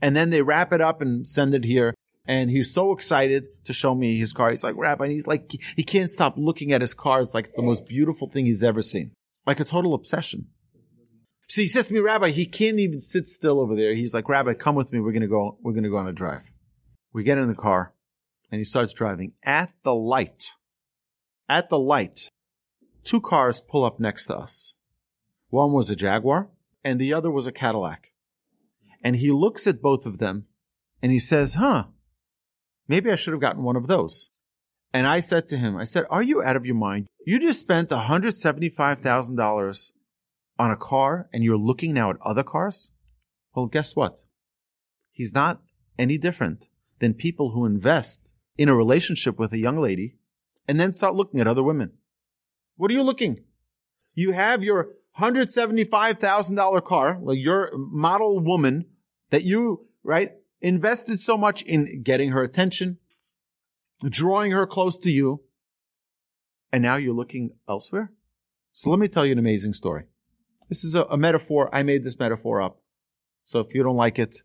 And 0.00 0.16
then 0.16 0.30
they 0.30 0.42
wrap 0.42 0.72
it 0.72 0.80
up 0.80 1.00
and 1.00 1.26
send 1.26 1.54
it 1.54 1.64
here. 1.64 1.94
And 2.26 2.50
he's 2.50 2.72
so 2.72 2.92
excited 2.92 3.46
to 3.64 3.72
show 3.72 3.94
me 3.94 4.18
his 4.18 4.32
car. 4.32 4.50
He's 4.50 4.62
like, 4.62 4.76
Rabbi, 4.76 5.08
he's 5.08 5.26
like, 5.26 5.50
he 5.76 5.82
can't 5.82 6.10
stop 6.10 6.34
looking 6.36 6.72
at 6.72 6.82
his 6.82 6.94
car. 6.94 7.22
It's 7.22 7.32
like 7.32 7.54
the 7.54 7.62
most 7.62 7.86
beautiful 7.86 8.28
thing 8.28 8.44
he's 8.44 8.62
ever 8.62 8.82
seen. 8.82 9.12
Like 9.46 9.60
a 9.60 9.64
total 9.64 9.94
obsession. 9.94 10.48
So 11.48 11.62
he 11.62 11.68
says 11.68 11.86
to 11.86 11.94
me, 11.94 12.00
Rabbi, 12.00 12.28
he 12.28 12.44
can't 12.44 12.78
even 12.78 13.00
sit 13.00 13.30
still 13.30 13.58
over 13.58 13.74
there. 13.74 13.94
He's 13.94 14.12
like, 14.12 14.28
Rabbi, 14.28 14.52
come 14.52 14.74
with 14.74 14.92
me. 14.92 15.00
We're 15.00 15.12
going 15.12 15.22
to 15.22 15.28
go, 15.28 15.56
we're 15.62 15.72
going 15.72 15.84
to 15.84 15.90
go 15.90 15.96
on 15.96 16.06
a 16.06 16.12
drive. 16.12 16.52
We 17.14 17.22
get 17.22 17.38
in 17.38 17.48
the 17.48 17.54
car 17.54 17.94
and 18.52 18.58
he 18.58 18.64
starts 18.64 18.92
driving 18.92 19.32
at 19.42 19.72
the 19.82 19.94
light. 19.94 20.50
At 21.48 21.70
the 21.70 21.78
light, 21.78 22.28
two 23.04 23.22
cars 23.22 23.62
pull 23.62 23.84
up 23.84 23.98
next 23.98 24.26
to 24.26 24.36
us. 24.36 24.74
One 25.48 25.72
was 25.72 25.90
a 25.90 25.96
Jaguar 25.96 26.48
and 26.84 27.00
the 27.00 27.12
other 27.12 27.30
was 27.30 27.46
a 27.46 27.52
Cadillac. 27.52 28.12
And 29.02 29.16
he 29.16 29.30
looks 29.30 29.66
at 29.66 29.82
both 29.82 30.06
of 30.06 30.18
them 30.18 30.46
and 31.02 31.12
he 31.12 31.18
says, 31.18 31.54
huh, 31.54 31.84
maybe 32.86 33.10
I 33.10 33.16
should 33.16 33.32
have 33.32 33.40
gotten 33.40 33.62
one 33.62 33.76
of 33.76 33.86
those. 33.86 34.28
And 34.92 35.06
I 35.06 35.20
said 35.20 35.48
to 35.48 35.56
him, 35.56 35.76
I 35.76 35.84
said, 35.84 36.04
are 36.10 36.22
you 36.22 36.42
out 36.42 36.56
of 36.56 36.66
your 36.66 36.74
mind? 36.74 37.08
You 37.26 37.38
just 37.38 37.60
spent 37.60 37.90
$175,000 37.90 39.92
on 40.58 40.70
a 40.70 40.76
car 40.76 41.28
and 41.32 41.44
you're 41.44 41.56
looking 41.56 41.94
now 41.94 42.10
at 42.10 42.16
other 42.22 42.42
cars, 42.42 42.90
well, 43.54 43.66
guess 43.66 43.94
what? 43.94 44.20
He's 45.12 45.32
not 45.32 45.62
any 45.98 46.18
different 46.18 46.68
than 47.00 47.14
people 47.14 47.50
who 47.50 47.64
invest 47.64 48.30
in 48.56 48.68
a 48.68 48.74
relationship 48.74 49.38
with 49.38 49.52
a 49.52 49.58
young 49.58 49.78
lady 49.78 50.16
and 50.66 50.80
then 50.80 50.94
start 50.94 51.14
looking 51.14 51.40
at 51.40 51.46
other 51.46 51.62
women. 51.62 51.92
What 52.76 52.90
are 52.90 52.94
you 52.94 53.02
looking? 53.02 53.44
You 54.14 54.32
have 54.32 54.64
your 54.64 54.88
$175,000 55.18 56.84
car, 56.84 57.18
like 57.20 57.38
your 57.38 57.70
model 57.74 58.40
woman 58.40 58.86
that 59.30 59.44
you, 59.44 59.86
right, 60.02 60.32
invested 60.60 61.22
so 61.22 61.36
much 61.36 61.62
in 61.62 62.02
getting 62.02 62.30
her 62.30 62.42
attention, 62.42 62.98
drawing 64.04 64.52
her 64.52 64.66
close 64.66 64.96
to 64.98 65.10
you, 65.10 65.42
and 66.72 66.82
now 66.82 66.96
you're 66.96 67.14
looking 67.14 67.50
elsewhere? 67.68 68.12
So 68.72 68.90
let 68.90 68.98
me 68.98 69.08
tell 69.08 69.26
you 69.26 69.32
an 69.32 69.38
amazing 69.38 69.72
story. 69.72 70.04
This 70.68 70.84
is 70.84 70.94
a, 70.94 71.04
a 71.04 71.16
metaphor. 71.16 71.68
I 71.72 71.82
made 71.82 72.04
this 72.04 72.18
metaphor 72.18 72.62
up. 72.62 72.80
So 73.46 73.60
if 73.60 73.74
you 73.74 73.82
don't 73.82 73.96
like 73.96 74.18
it, 74.18 74.42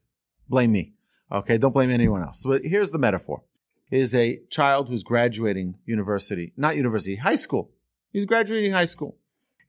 blame 0.48 0.72
me. 0.72 0.94
Okay. 1.32 1.58
Don't 1.58 1.74
blame 1.74 1.92
anyone 1.92 2.24
else. 2.24 2.44
But 2.46 2.64
here's 2.64 2.92
the 2.92 2.98
metaphor. 2.98 3.44
Is 3.92 4.16
a 4.16 4.40
child 4.50 4.90
who's 4.90 5.04
graduating 5.04 5.76
university, 5.86 6.54
not 6.58 6.76
university, 6.76 7.18
high 7.18 7.36
school. 7.36 7.70
He's 8.12 8.26
graduating 8.26 8.72
high 8.72 8.86
school. 8.86 9.18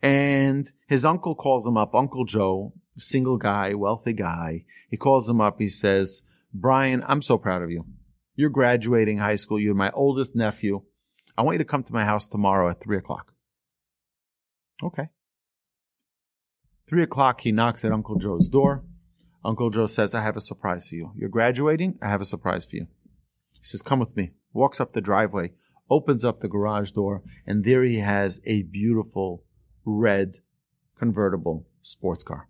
And 0.04 0.70
his 0.86 1.06
uncle 1.06 1.34
calls 1.34 1.66
him 1.66 1.78
up, 1.78 1.94
Uncle 1.94 2.26
Joe, 2.26 2.74
single 2.94 3.38
guy, 3.38 3.72
wealthy 3.72 4.12
guy. 4.12 4.66
He 4.90 4.98
calls 4.98 5.26
him 5.26 5.40
up. 5.40 5.58
He 5.58 5.70
says, 5.70 6.20
Brian, 6.52 7.02
I'm 7.06 7.22
so 7.22 7.38
proud 7.38 7.62
of 7.62 7.70
you. 7.70 7.86
You're 8.36 8.50
graduating 8.50 9.16
high 9.16 9.36
school. 9.36 9.58
You're 9.58 9.74
my 9.74 9.90
oldest 9.92 10.36
nephew. 10.36 10.82
I 11.38 11.42
want 11.42 11.54
you 11.54 11.58
to 11.60 11.64
come 11.64 11.84
to 11.84 11.92
my 11.94 12.04
house 12.04 12.28
tomorrow 12.28 12.68
at 12.68 12.82
three 12.82 12.98
o'clock. 12.98 13.32
Okay. 14.82 15.08
Three 16.86 17.02
o'clock, 17.02 17.40
he 17.40 17.50
knocks 17.50 17.82
at 17.82 17.90
Uncle 17.90 18.16
Joe's 18.18 18.50
door. 18.50 18.84
Uncle 19.42 19.70
Joe 19.70 19.86
says, 19.86 20.14
I 20.14 20.22
have 20.22 20.36
a 20.36 20.40
surprise 20.40 20.86
for 20.86 20.96
you. 20.96 21.12
You're 21.16 21.30
graduating? 21.30 21.98
I 22.02 22.10
have 22.10 22.20
a 22.20 22.26
surprise 22.26 22.66
for 22.66 22.76
you. 22.76 22.88
He 23.54 23.64
says, 23.64 23.80
Come 23.80 24.00
with 24.00 24.14
me. 24.14 24.32
Walks 24.52 24.80
up 24.80 24.92
the 24.92 25.00
driveway, 25.00 25.52
opens 25.88 26.26
up 26.26 26.40
the 26.40 26.48
garage 26.48 26.90
door, 26.90 27.22
and 27.46 27.64
there 27.64 27.82
he 27.82 28.00
has 28.00 28.42
a 28.44 28.64
beautiful 28.64 29.44
red 29.84 30.38
convertible 30.98 31.66
sports 31.82 32.22
car. 32.22 32.48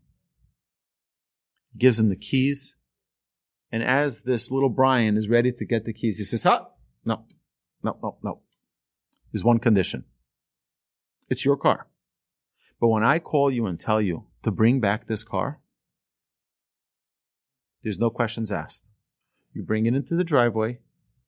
Gives 1.77 1.99
him 1.99 2.09
the 2.09 2.17
keys. 2.17 2.77
And 3.73 3.83
as 3.83 4.23
this 4.23 4.51
little 4.51 4.69
Brian 4.69 5.17
is 5.17 5.29
ready 5.29 5.51
to 5.53 5.65
get 5.65 5.85
the 5.85 5.93
keys, 5.93 6.19
he 6.19 6.25
says, 6.25 6.45
Huh? 6.45 6.67
No, 7.05 7.25
no, 7.83 7.99
no, 8.03 8.17
no. 8.23 8.41
There's 9.33 9.45
one 9.45 9.59
condition. 9.59 10.05
It's 11.29 11.45
your 11.45 11.57
car. 11.57 11.89
But 12.81 12.89
when 12.89 13.03
I 13.03 13.19
call 13.19 13.51
you 13.51 13.67
and 13.67 13.81
tell 13.81 14.01
you 14.01 14.27
to 14.43 14.51
bring 14.51 14.81
back 14.81 15.07
this 15.07 15.25
car, 15.25 15.61
there's 17.83 17.99
no 17.99 18.11
questions 18.11 18.53
asked. 18.53 18.85
You 19.53 19.63
bring 19.63 19.87
it 19.87 19.95
into 19.95 20.15
the 20.15 20.25
driveway, 20.25 20.79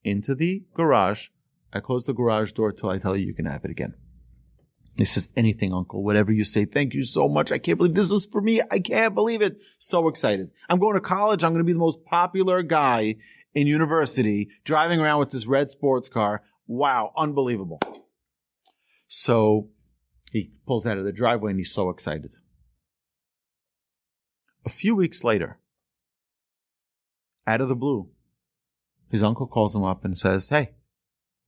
into 0.04 0.34
the 0.34 0.64
garage. 0.74 1.28
I 1.72 1.80
close 1.80 2.06
the 2.06 2.12
garage 2.12 2.52
door 2.52 2.72
till 2.72 2.90
I 2.90 2.98
tell 2.98 3.16
you 3.16 3.26
you 3.26 3.34
can 3.34 3.46
have 3.46 3.64
it 3.64 3.70
again. 3.70 3.94
He 4.96 5.04
says, 5.04 5.28
anything, 5.36 5.74
uncle, 5.74 6.02
whatever 6.02 6.32
you 6.32 6.44
say. 6.44 6.64
Thank 6.64 6.94
you 6.94 7.04
so 7.04 7.28
much. 7.28 7.52
I 7.52 7.58
can't 7.58 7.76
believe 7.76 7.94
this 7.94 8.10
is 8.10 8.24
for 8.24 8.40
me. 8.40 8.62
I 8.70 8.78
can't 8.78 9.14
believe 9.14 9.42
it. 9.42 9.58
So 9.78 10.08
excited. 10.08 10.50
I'm 10.70 10.78
going 10.78 10.94
to 10.94 11.00
college. 11.00 11.44
I'm 11.44 11.52
going 11.52 11.62
to 11.62 11.66
be 11.66 11.74
the 11.74 11.78
most 11.78 12.04
popular 12.06 12.62
guy 12.62 13.16
in 13.54 13.66
university 13.66 14.48
driving 14.64 14.98
around 14.98 15.18
with 15.18 15.30
this 15.30 15.46
red 15.46 15.70
sports 15.70 16.08
car. 16.08 16.42
Wow. 16.66 17.12
Unbelievable. 17.14 17.80
So 19.06 19.68
he 20.32 20.52
pulls 20.66 20.86
out 20.86 20.98
of 20.98 21.04
the 21.04 21.12
driveway 21.12 21.50
and 21.50 21.60
he's 21.60 21.72
so 21.72 21.90
excited. 21.90 22.32
A 24.64 24.70
few 24.70 24.96
weeks 24.96 25.22
later, 25.22 25.58
out 27.46 27.60
of 27.60 27.68
the 27.68 27.76
blue, 27.76 28.08
his 29.10 29.22
uncle 29.22 29.46
calls 29.46 29.76
him 29.76 29.84
up 29.84 30.04
and 30.04 30.18
says, 30.18 30.48
Hey, 30.48 30.72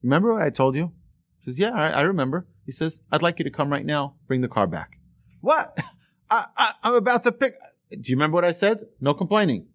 remember 0.03 0.35
what 0.35 0.43
I 0.43 0.51
told 0.51 0.77
you? 0.77 0.93
He 1.41 1.47
says, 1.47 1.59
Yeah, 1.59 1.73
I, 1.73 1.89
I 1.89 2.01
remember. 2.03 2.47
He 2.69 2.73
says, 2.73 3.01
I'd 3.11 3.23
like 3.23 3.39
you 3.39 3.47
to 3.47 3.51
come 3.51 3.73
right 3.73 3.87
now, 3.87 4.17
bring 4.27 4.43
the 4.43 4.47
car 4.47 4.67
back. 4.67 4.99
What? 5.41 5.79
I, 6.31 6.49
I, 6.55 6.75
I'm 6.83 6.93
about 6.97 7.23
to 7.23 7.33
pick. 7.33 7.55
Do 7.91 8.11
you 8.11 8.15
remember 8.15 8.35
what 8.35 8.45
I 8.45 8.51
said? 8.51 8.89
No 9.01 9.15
complaining. 9.15 9.69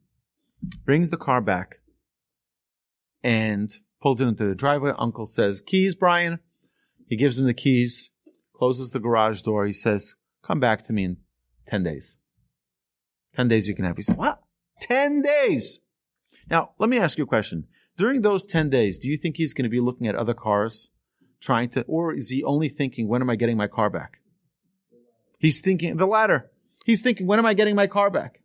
Brings 0.86 1.10
the 1.10 1.18
car 1.18 1.42
back 1.42 1.80
and 3.24 3.74
pulls 4.00 4.22
it 4.22 4.28
into 4.28 4.48
the 4.48 4.54
driveway. 4.54 4.92
Uncle 4.96 5.26
says, 5.26 5.60
Keys, 5.60 5.96
Brian. 5.96 6.38
He 7.08 7.16
gives 7.18 7.40
him 7.40 7.48
the 7.48 7.56
keys 7.56 8.12
closes 8.56 8.92
the 8.92 9.00
garage 9.00 9.42
door. 9.42 9.66
He 9.66 9.74
says, 9.74 10.14
come 10.44 10.60
back 10.60 10.84
to 10.84 10.94
me 10.94 11.04
in 11.04 11.18
10 11.66 11.82
days. 11.82 12.18
10 13.36 13.48
days 13.48 13.68
you 13.68 13.74
can 13.74 13.86
have. 13.86 13.98
He 13.98 14.04
said, 14.04 14.18
what? 14.18 14.44
10 14.82 15.24
days. 15.24 15.80
Now, 16.48 16.74
let 16.78 16.92
me 16.92 17.00
ask 17.00 17.18
you 17.18 17.24
a 17.24 17.28
question. 17.28 17.66
During 17.98 18.22
those 18.22 18.46
10 18.46 18.70
days, 18.70 19.00
do 19.00 19.08
you 19.08 19.18
think 19.18 19.38
he's 19.38 19.56
going 19.56 19.64
to 19.64 19.70
be 19.70 19.80
looking 19.80 20.06
at 20.06 20.14
other 20.14 20.36
cars 20.36 20.92
trying 21.44 21.70
to, 21.70 21.84
or 21.84 22.14
is 22.14 22.30
he 22.30 22.44
only 22.44 22.70
thinking, 22.70 23.08
when 23.08 23.22
am 23.22 23.30
I 23.30 23.36
getting 23.36 23.58
my 23.58 23.68
car 23.68 23.90
back? 23.90 24.22
He's 25.40 25.60
thinking 25.60 25.98
the 25.98 26.08
latter. 26.08 26.50
He's 26.86 27.02
thinking, 27.02 27.28
when 27.28 27.38
am 27.38 27.46
I 27.46 27.54
getting 27.54 27.76
my 27.76 27.86
car 27.86 28.10
back? 28.10 28.40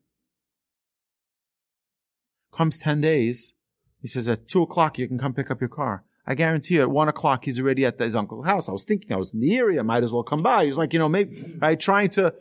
Comes 2.52 2.78
10 2.78 3.00
days. 3.00 3.54
He 4.02 4.08
says, 4.08 4.28
at 4.28 4.48
two 4.48 4.62
o'clock, 4.62 4.98
you 4.98 5.06
can 5.06 5.18
come 5.18 5.32
pick 5.32 5.50
up 5.50 5.60
your 5.60 5.68
car. 5.68 6.04
I 6.26 6.34
guarantee 6.34 6.74
you 6.74 6.82
at 6.82 6.90
one 6.90 7.08
o'clock 7.08 7.44
he's 7.44 7.58
already 7.58 7.86
at 7.86 7.98
his 7.98 8.16
uncle's 8.16 8.46
house. 8.46 8.68
I 8.68 8.72
was 8.72 8.84
thinking 8.84 9.12
I 9.12 9.16
was 9.16 9.32
in 9.32 9.40
the 9.40 9.56
area, 9.56 9.82
might 9.82 10.02
as 10.02 10.12
well 10.12 10.24
come 10.24 10.42
by. 10.42 10.66
He's 10.66 10.76
like, 10.76 10.92
you 10.92 10.98
know, 10.98 11.08
maybe 11.08 11.56
right, 11.58 11.78
trying 11.80 12.10
to 12.10 12.34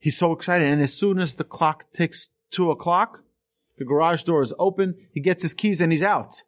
he's 0.00 0.16
so 0.16 0.32
excited. 0.32 0.66
And 0.66 0.82
as 0.82 0.92
soon 0.92 1.20
as 1.20 1.36
the 1.36 1.44
clock 1.44 1.84
ticks 1.92 2.30
two 2.50 2.70
o'clock, 2.70 3.22
The 3.78 3.84
garage 3.84 4.22
door 4.24 4.42
is 4.42 4.54
open. 4.58 4.94
He 5.12 5.20
gets 5.20 5.42
his 5.42 5.54
keys 5.54 5.80
and 5.80 5.92
he's 5.92 6.02
out. 6.02 6.42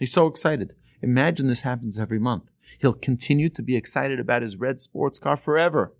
He's 0.00 0.12
so 0.12 0.26
excited. 0.26 0.74
Imagine 1.04 1.48
this 1.48 1.60
happens 1.60 1.98
every 1.98 2.18
month. 2.18 2.44
He'll 2.80 2.94
continue 2.94 3.50
to 3.50 3.62
be 3.62 3.76
excited 3.76 4.18
about 4.18 4.42
his 4.42 4.56
red 4.56 4.80
sports 4.80 5.18
car 5.18 5.36
forever. 5.36 5.94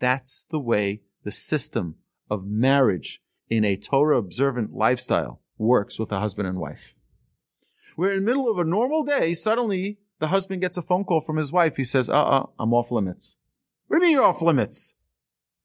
That's 0.00 0.46
the 0.50 0.58
way 0.58 1.02
the 1.22 1.30
system 1.30 1.94
of 2.28 2.44
marriage 2.44 3.22
in 3.48 3.64
a 3.64 3.76
Torah 3.76 4.18
observant 4.18 4.72
lifestyle 4.72 5.40
works 5.58 5.98
with 5.98 6.10
a 6.10 6.18
husband 6.18 6.48
and 6.48 6.58
wife. 6.58 6.96
We're 7.96 8.14
in 8.14 8.24
the 8.24 8.30
middle 8.30 8.50
of 8.50 8.58
a 8.58 8.64
normal 8.64 9.04
day. 9.04 9.32
Suddenly 9.34 9.98
the 10.18 10.28
husband 10.28 10.60
gets 10.60 10.76
a 10.76 10.82
phone 10.82 11.04
call 11.04 11.20
from 11.20 11.36
his 11.36 11.52
wife. 11.52 11.76
He 11.76 11.84
says, 11.84 12.08
uh 12.08 12.14
uh-uh, 12.14 12.40
uh, 12.40 12.46
i 12.58 12.62
am 12.64 12.74
off 12.74 12.90
limits. 12.90 13.36
What 13.86 13.98
do 13.98 14.04
you 14.04 14.08
mean 14.08 14.16
you're 14.16 14.26
off 14.26 14.42
limits? 14.42 14.94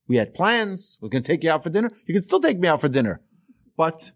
We 0.08 0.18
had 0.18 0.36
plans. 0.36 1.00
We're 1.02 1.10
going 1.10 1.24
to 1.24 1.28
take 1.28 1.44
you 1.44 1.50
out 1.50 1.64
for 1.64 1.70
dinner. 1.70 1.90
You 2.06 2.14
can 2.14 2.24
still 2.24 2.40
take 2.40 2.60
me 2.60 2.68
out 2.68 2.80
for 2.80 2.90
dinner, 2.90 3.22
but 3.76 4.12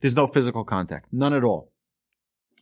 there's 0.00 0.16
no 0.16 0.26
physical 0.26 0.64
contact. 0.64 1.08
None 1.12 1.32
at 1.32 1.42
all. 1.42 1.72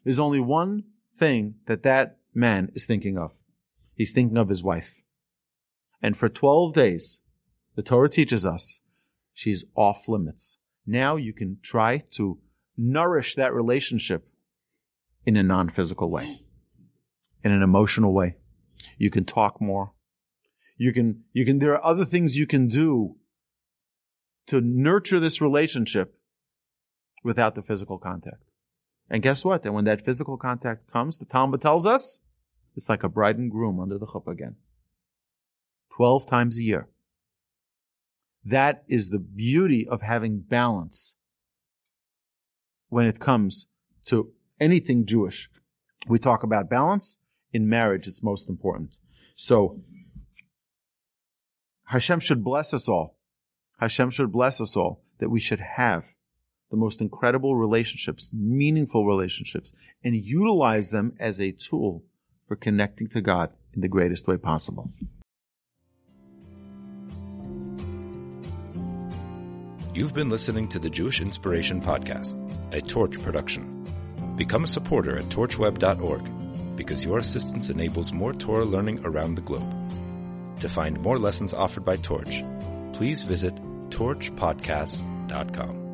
There's 0.07 0.21
only 0.21 0.39
one 0.39 0.85
thing 1.17 1.57
that 1.67 1.83
that 1.83 2.19
man 2.33 2.71
is 2.77 2.87
thinking 2.87 3.19
of. 3.19 3.33
He's 3.93 4.13
thinking 4.13 4.37
of 4.37 4.49
his 4.49 4.63
wife. 4.63 5.03
And 6.01 6.17
for 6.17 6.29
12 6.29 6.75
days, 6.75 7.19
the 7.75 7.83
Torah 7.83 8.09
teaches 8.09 8.47
us 8.47 8.83
she's 9.35 9.65
off 9.75 10.07
limits. 10.07 10.59
Now 10.87 11.17
you 11.17 11.33
can 11.33 11.59
try 11.61 12.05
to 12.13 12.39
nourish 12.77 13.35
that 13.35 13.53
relationship 13.53 14.29
in 15.25 15.37
a 15.37 15.43
non-physical 15.43 16.09
way, 16.09 16.39
in 17.43 17.51
an 17.51 17.61
emotional 17.61 18.15
way. 18.15 18.37
You 18.99 19.11
can 19.11 19.25
talk 19.25 19.61
more. 19.61 19.93
You 20.77 20.93
can, 20.93 21.25
you 21.33 21.45
can, 21.45 21.59
there 21.59 21.73
are 21.73 21.85
other 21.85 22.05
things 22.05 22.39
you 22.39 22.47
can 22.47 22.69
do 22.69 23.17
to 24.47 24.61
nurture 24.61 25.19
this 25.19 25.41
relationship 25.41 26.17
without 27.25 27.57
the 27.57 27.63
physical 27.63 27.99
contact. 27.99 28.45
And 29.09 29.23
guess 29.23 29.45
what? 29.45 29.65
And 29.65 29.75
when 29.75 29.85
that 29.85 30.05
physical 30.05 30.37
contact 30.37 30.91
comes, 30.91 31.19
the 31.19 31.25
Talmud 31.25 31.61
tells 31.61 31.87
us, 31.87 32.21
it's 32.77 32.89
like 32.89 33.05
a 33.05 33.09
bride 33.09 33.39
and 33.39 33.51
groom 33.51 33.81
under 33.81 33.99
the 33.99 34.07
chuppah 34.07 34.33
again. 34.33 34.57
12 35.95 36.27
times 36.27 36.59
a 36.59 36.63
year. 36.63 36.89
That 38.45 38.85
is 38.87 39.11
the 39.11 39.19
beauty 39.19 39.87
of 39.89 40.03
having 40.03 40.41
balance 40.41 41.15
when 42.89 43.07
it 43.07 43.19
comes 43.19 43.67
to 44.07 44.33
anything 44.61 45.07
Jewish. 45.07 45.49
We 46.07 46.19
talk 46.19 46.43
about 46.43 46.71
balance. 46.71 47.19
In 47.53 47.69
marriage, 47.69 48.07
it's 48.07 48.23
most 48.23 48.51
important. 48.51 48.97
So, 49.35 49.81
Hashem 51.85 52.21
should 52.21 52.45
bless 52.45 52.75
us 52.75 52.89
all. 52.89 53.17
Hashem 53.79 54.11
should 54.11 54.33
bless 54.33 54.61
us 54.61 54.77
all 54.77 55.03
that 55.19 55.31
we 55.31 55.41
should 55.41 55.61
have 55.61 56.13
the 56.71 56.77
most 56.77 57.01
incredible 57.01 57.57
relationships, 57.57 58.31
meaningful 58.33 59.07
relationships, 59.07 59.73
and 60.03 60.17
utilize 60.17 60.91
them 60.91 61.15
as 61.19 61.41
a 61.41 61.53
tool 61.53 62.05
for 62.45 62.57
connecting 62.57 63.09
to 63.09 63.21
God 63.21 63.51
in 63.75 63.81
the 63.81 63.89
greatest 63.89 64.27
way 64.27 64.37
possible. 64.37 64.93
You've 69.95 70.13
been 70.13 70.29
listening 70.29 70.69
to 70.69 70.79
the 70.79 70.91
Jewish 70.91 71.23
Inspiration 71.23 71.81
Podcast, 71.81 72.37
a 72.73 72.83
Torch 72.83 73.23
production. 73.23 73.87
Become 74.37 74.65
a 74.65 74.67
supporter 74.67 75.17
at 75.17 75.25
torchweb.org 75.31 76.77
because 76.77 77.03
your 77.05 77.17
assistance 77.19 77.71
enables 77.71 78.13
more 78.13 78.35
Torah 78.35 78.67
learning 78.67 79.01
around 79.07 79.37
the 79.37 79.43
globe. 79.43 79.73
To 80.61 80.69
find 80.69 81.01
more 81.01 81.19
lessons 81.19 81.55
offered 81.55 81.87
by 81.87 81.97
Torch, 81.97 82.45
please 82.93 83.23
visit 83.23 83.55
torchpodcasts.com. 83.89 85.86